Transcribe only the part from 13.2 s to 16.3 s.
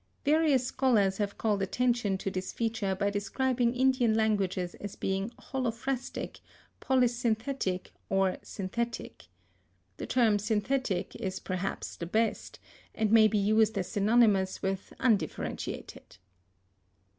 be used as synonymous with undifferentiated.